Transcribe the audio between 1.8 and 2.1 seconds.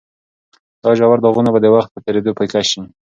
په